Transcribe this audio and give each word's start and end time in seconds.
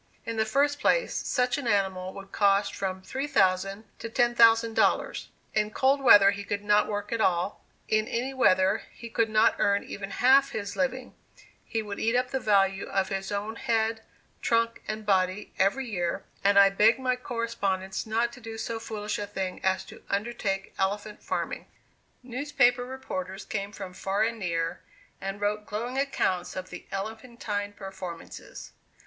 In 0.25 0.35
the 0.37 0.45
first 0.45 0.79
place, 0.79 1.13
such 1.15 1.59
an 1.59 1.67
animal 1.67 2.11
would 2.15 2.31
cost 2.31 2.73
from 2.73 3.03
$3,000 3.03 3.83
to 3.99 4.09
$10,000; 4.09 5.27
in 5.53 5.69
cold 5.69 6.01
weather 6.01 6.31
he 6.31 6.43
could 6.43 6.63
not 6.63 6.87
work 6.87 7.11
at 7.11 7.21
all; 7.21 7.63
in 7.87 8.07
any 8.07 8.33
weather 8.33 8.81
he 8.93 9.11
could 9.11 9.29
not 9.29 9.53
earn 9.59 9.83
even 9.83 10.09
half 10.09 10.53
his 10.53 10.75
living; 10.75 11.13
he 11.63 11.83
would 11.83 11.99
eat 11.99 12.15
up 12.15 12.31
the 12.31 12.39
value 12.39 12.87
of 12.87 13.09
his 13.09 13.31
own 13.31 13.57
head, 13.57 14.01
trunk, 14.41 14.81
and 14.87 15.05
body 15.05 15.53
every 15.59 15.85
year; 15.87 16.25
and 16.43 16.57
I 16.57 16.71
begged 16.71 16.97
my 16.97 17.15
correspondents 17.15 18.07
not 18.07 18.33
to 18.33 18.41
do 18.41 18.57
so 18.57 18.79
foolish 18.79 19.19
a 19.19 19.27
thing 19.27 19.63
as 19.63 19.83
to 19.85 20.01
undertake 20.09 20.73
elephant 20.79 21.21
farming. 21.21 21.67
Newspaper 22.23 22.85
reporters 22.85 23.45
came 23.45 23.71
from 23.71 23.93
far 23.93 24.23
and 24.23 24.39
near, 24.39 24.81
and 25.21 25.39
wrote 25.39 25.67
glowing 25.67 25.99
accounts 25.99 26.55
of 26.55 26.71
the 26.71 26.87
elephantine 26.91 27.73
performances. 27.73 28.71